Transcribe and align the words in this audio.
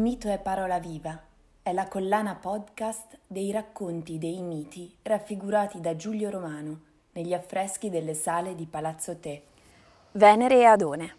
mito 0.00 0.28
è 0.28 0.38
parola 0.38 0.78
viva. 0.78 1.18
È 1.62 1.72
la 1.72 1.86
collana 1.86 2.34
podcast 2.34 3.18
dei 3.26 3.50
racconti 3.50 4.18
dei 4.18 4.40
miti 4.42 4.94
raffigurati 5.02 5.80
da 5.80 5.96
Giulio 5.96 6.30
Romano 6.30 6.80
negli 7.12 7.32
affreschi 7.32 7.88
delle 7.88 8.14
sale 8.14 8.54
di 8.54 8.66
Palazzo 8.66 9.16
Te. 9.18 9.42
Venere 10.12 10.58
e 10.58 10.64
Adone. 10.64 11.14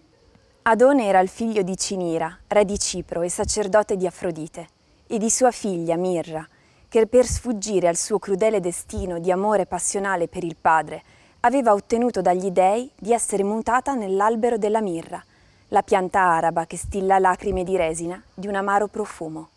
Adone 0.64 1.06
era 1.06 1.20
il 1.20 1.30
figlio 1.30 1.62
di 1.62 1.78
Cinira, 1.78 2.38
re 2.48 2.66
di 2.66 2.78
Cipro 2.78 3.22
e 3.22 3.30
sacerdote 3.30 3.96
di 3.96 4.06
Afrodite, 4.06 4.68
e 5.08 5.18
di 5.18 5.30
sua 5.30 5.52
figlia 5.52 5.96
Mirra, 5.96 6.48
che 6.90 7.08
per 7.08 7.26
sfuggire 7.26 7.88
al 7.88 7.96
suo 7.96 8.20
crudele 8.20 8.60
destino 8.60 9.20
di 9.20 9.32
amore 9.32 9.66
passionale 9.66 10.28
per 10.28 10.44
il 10.44 10.56
padre, 10.60 11.04
aveva 11.42 11.74
ottenuto 11.74 12.22
dagli 12.22 12.52
dei 12.52 12.92
di 12.96 13.14
essere 13.14 13.44
mutata 13.44 13.94
nell'albero 13.94 14.58
della 14.58 14.82
mirra, 14.82 15.24
la 15.70 15.82
pianta 15.82 16.22
araba 16.22 16.66
che 16.66 16.78
stilla 16.78 17.20
lacrime 17.20 17.64
di 17.64 17.76
resina 17.76 18.22
di 18.34 18.48
un 18.48 18.56
amaro 18.56 18.88
profumo. 18.88 19.50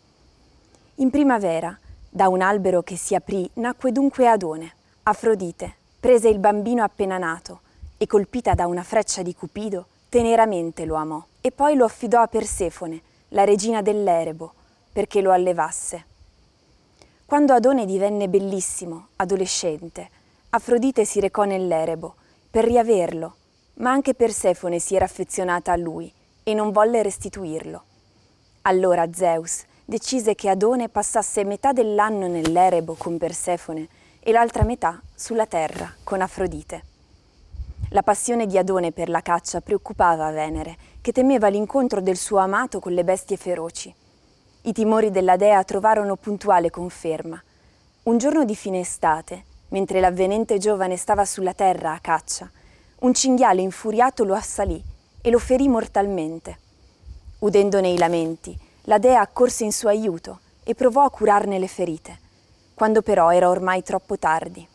In 0.95 1.09
primavera, 1.09 1.77
da 2.09 2.27
un 2.27 2.41
albero 2.41 2.81
che 2.81 2.97
si 2.97 3.15
aprì, 3.15 3.49
nacque 3.53 3.91
dunque 3.91 4.27
Adone. 4.27 4.73
Afrodite 5.03 5.75
prese 5.99 6.27
il 6.27 6.39
bambino 6.39 6.83
appena 6.83 7.17
nato 7.17 7.61
e 7.97 8.07
colpita 8.07 8.53
da 8.53 8.67
una 8.67 8.83
freccia 8.83 9.21
di 9.21 9.33
Cupido, 9.33 9.85
teneramente 10.09 10.85
lo 10.85 10.95
amò 10.95 11.23
e 11.39 11.51
poi 11.51 11.75
lo 11.75 11.85
affidò 11.85 12.21
a 12.21 12.27
Persefone, 12.27 13.01
la 13.29 13.45
regina 13.45 13.81
dell'Erebo, 13.81 14.53
perché 14.91 15.21
lo 15.21 15.31
allevasse. 15.31 16.05
Quando 17.25 17.53
Adone 17.53 17.85
divenne 17.85 18.27
bellissimo, 18.27 19.07
adolescente, 19.15 20.09
Afrodite 20.49 21.05
si 21.05 21.21
recò 21.21 21.45
nell'Erebo 21.45 22.15
per 22.49 22.65
riaverlo 22.65 23.35
ma 23.81 23.91
anche 23.91 24.13
Persefone 24.13 24.79
si 24.79 24.95
era 24.95 25.05
affezionata 25.05 25.71
a 25.71 25.77
lui 25.77 26.11
e 26.43 26.53
non 26.53 26.71
volle 26.71 27.03
restituirlo. 27.03 27.83
Allora 28.63 29.11
Zeus 29.11 29.63
decise 29.85 30.35
che 30.35 30.49
Adone 30.49 30.87
passasse 30.87 31.43
metà 31.43 31.73
dell'anno 31.73 32.27
nell'Erebo 32.27 32.95
con 32.95 33.17
Persefone 33.17 33.87
e 34.19 34.31
l'altra 34.31 34.63
metà 34.63 35.01
sulla 35.13 35.47
terra 35.47 35.91
con 36.03 36.21
Afrodite. 36.21 36.83
La 37.89 38.03
passione 38.03 38.45
di 38.45 38.57
Adone 38.57 38.91
per 38.91 39.09
la 39.09 39.21
caccia 39.21 39.61
preoccupava 39.61 40.31
Venere, 40.31 40.77
che 41.01 41.11
temeva 41.11 41.49
l'incontro 41.49 41.99
del 41.99 42.15
suo 42.15 42.37
amato 42.37 42.79
con 42.79 42.93
le 42.93 43.03
bestie 43.03 43.35
feroci. 43.35 43.93
I 44.61 44.71
timori 44.71 45.09
della 45.09 45.35
dea 45.35 45.61
trovarono 45.63 46.15
puntuale 46.15 46.69
conferma. 46.69 47.41
Un 48.03 48.17
giorno 48.17 48.45
di 48.45 48.55
fine 48.55 48.79
estate, 48.79 49.43
mentre 49.69 49.99
l'avvenente 49.99 50.59
giovane 50.59 50.95
stava 50.95 51.25
sulla 51.25 51.53
terra 51.53 51.93
a 51.93 51.99
caccia, 51.99 52.49
un 53.01 53.13
cinghiale 53.15 53.61
infuriato 53.61 54.23
lo 54.23 54.35
assalì 54.35 54.81
e 55.21 55.29
lo 55.31 55.39
ferì 55.39 55.67
mortalmente. 55.67 56.57
Udendone 57.39 57.89
i 57.89 57.97
lamenti, 57.97 58.55
la 58.83 58.99
dea 58.99 59.21
accorse 59.21 59.63
in 59.63 59.71
suo 59.71 59.89
aiuto 59.89 60.39
e 60.63 60.75
provò 60.75 61.03
a 61.03 61.09
curarne 61.09 61.57
le 61.57 61.67
ferite, 61.67 62.19
quando 62.75 63.01
però 63.01 63.31
era 63.31 63.49
ormai 63.49 63.81
troppo 63.81 64.19
tardi. 64.19 64.67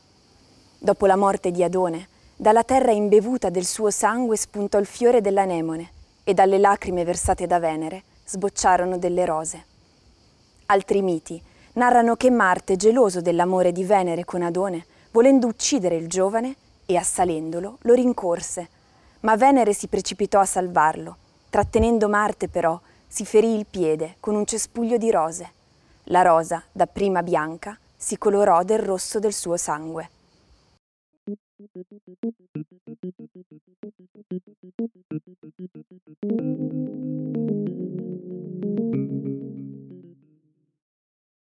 Dopo 0.79 1.07
la 1.07 1.15
morte 1.15 1.53
di 1.53 1.63
Adone, 1.63 2.09
dalla 2.37 2.65
terra 2.65 2.91
imbevuta 2.91 3.49
del 3.49 3.65
suo 3.65 3.91
sangue 3.91 4.37
spuntò 4.37 4.79
il 4.79 4.87
fiore 4.87 5.21
dell'anemone 5.21 5.93
e 6.25 6.35
dalle 6.35 6.59
lacrime 6.59 7.05
versate 7.05 7.47
da 7.47 7.61
Venere 7.61 8.03
sbocciarono 8.25 8.99
delle 8.99 9.25
rose. 9.25 9.65
Altri 10.67 11.01
miti 11.01 11.41
narrano 11.75 12.17
che 12.17 12.31
Marte, 12.31 12.75
geloso 12.75 13.21
dell'amore 13.21 13.71
di 13.71 13.85
Venere 13.85 14.25
con 14.25 14.43
Adone, 14.43 14.85
volendo 15.13 15.47
uccidere 15.47 15.95
il 15.95 16.09
giovane, 16.09 16.57
e 16.87 16.97
assalendolo 16.97 17.79
lo 17.83 17.95
rincorse, 17.95 18.69
ma 19.21 19.37
Venere 19.37 19.75
si 19.75 19.89
precipitò 19.89 20.41
a 20.41 20.47
salvarlo. 20.47 21.17
Trattenendo 21.51 22.09
Marte 22.09 22.49
però 22.49 22.81
si 23.07 23.25
ferì 23.25 23.57
il 23.57 23.67
piede 23.67 24.17
con 24.21 24.35
un 24.35 24.47
cespuglio 24.47 24.97
di 24.97 25.11
rose. 25.11 25.53
La 26.05 26.23
rosa, 26.23 26.63
dapprima 26.71 27.23
bianca, 27.23 27.79
si 27.97 28.17
colorò 28.17 28.63
del 28.63 28.79
rosso 28.79 29.19
del 29.19 29.33
suo 29.33 29.57
sangue. 29.57 30.11